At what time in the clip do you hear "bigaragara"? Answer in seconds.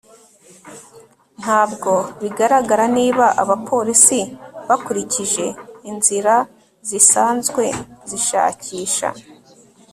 2.21-2.85